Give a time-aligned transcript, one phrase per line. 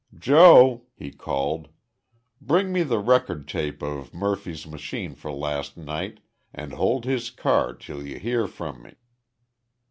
[0.17, 1.67] "Joe," he called,
[2.41, 7.75] "bring me the record tape of Murphy's machine for last night and hold his car
[7.75, 8.95] till you hear from me."